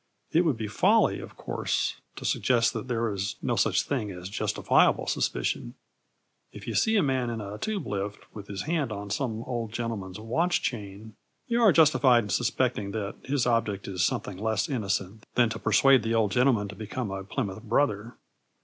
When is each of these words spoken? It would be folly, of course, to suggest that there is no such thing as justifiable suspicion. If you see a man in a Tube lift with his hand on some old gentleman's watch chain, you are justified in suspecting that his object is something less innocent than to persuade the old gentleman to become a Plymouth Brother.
It 0.31 0.45
would 0.45 0.57
be 0.57 0.67
folly, 0.67 1.19
of 1.19 1.37
course, 1.37 1.97
to 2.15 2.25
suggest 2.25 2.73
that 2.73 2.87
there 2.87 3.13
is 3.13 3.35
no 3.39 3.55
such 3.55 3.83
thing 3.83 4.09
as 4.09 4.29
justifiable 4.29 5.05
suspicion. 5.05 5.75
If 6.51 6.65
you 6.65 6.73
see 6.73 6.97
a 6.97 7.03
man 7.03 7.29
in 7.29 7.39
a 7.39 7.59
Tube 7.59 7.85
lift 7.85 8.17
with 8.33 8.47
his 8.47 8.63
hand 8.63 8.91
on 8.91 9.11
some 9.11 9.43
old 9.43 9.71
gentleman's 9.71 10.19
watch 10.19 10.63
chain, 10.63 11.13
you 11.45 11.61
are 11.61 11.71
justified 11.71 12.23
in 12.23 12.29
suspecting 12.31 12.89
that 12.93 13.13
his 13.25 13.45
object 13.45 13.87
is 13.87 14.03
something 14.03 14.37
less 14.39 14.67
innocent 14.67 15.23
than 15.35 15.49
to 15.49 15.59
persuade 15.59 16.01
the 16.01 16.15
old 16.15 16.31
gentleman 16.31 16.67
to 16.69 16.75
become 16.75 17.11
a 17.11 17.23
Plymouth 17.23 17.61
Brother. 17.61 18.15